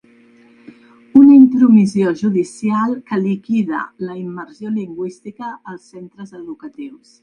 [1.19, 7.19] Una intromissió judicial que liquida la immersió lingüística als centres educatius.